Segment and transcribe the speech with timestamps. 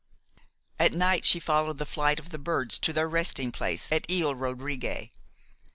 [0.79, 4.33] At night she followed the flight of the birds to their resting place at Ile
[4.33, 5.11] Rodrigue.